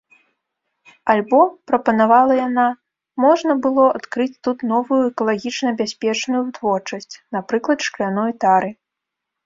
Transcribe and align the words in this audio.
Альбо, 1.13 1.41
прапанавала 1.71 2.33
яна, 2.47 2.65
можна 3.25 3.57
было 3.67 3.85
адкрыць 4.01 4.33
тут 4.49 4.57
новую 4.73 5.01
экалагічна 5.13 5.69
бяспечную 5.85 6.41
вытворчасць, 6.49 7.11
напрыклад, 7.39 7.79
шкляной 7.91 8.31
тары. 8.45 8.69